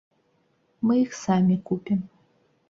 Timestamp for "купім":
1.69-2.01